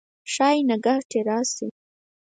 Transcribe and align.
ښايي 0.33 0.61
نګهت 0.69 1.09
یې 1.15 1.21
راشي 1.27 1.67